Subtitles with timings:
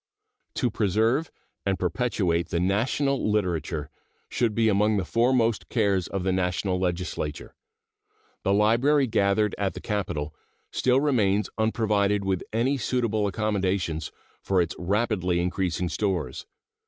[0.55, 1.29] To preserve
[1.63, 3.91] and perpetuate the national literature
[4.29, 7.53] should be among the foremost cares of the National Legislature.
[8.41, 10.33] The library gathered at the Capitol
[10.71, 14.11] still remains unprovided with any suitable accommodations
[14.41, 16.47] for its rapidly increasing stores.